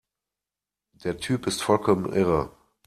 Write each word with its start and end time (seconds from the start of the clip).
Der 1.03 1.19
Typ 1.19 1.45
ist 1.45 1.61
vollkommen 1.61 2.11
irre! 2.11 2.51